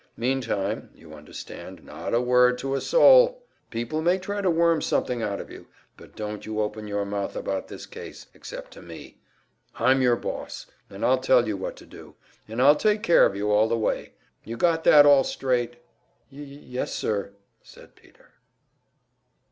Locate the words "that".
14.85-15.05